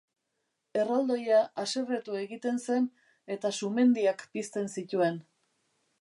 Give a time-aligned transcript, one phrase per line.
[0.83, 2.89] Erraldoia haserretu egiten zen
[3.37, 5.25] eta sumendiak pizten zituen.